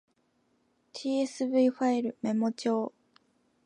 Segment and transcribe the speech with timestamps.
[0.95, 2.91] tsv ファイルメモ帳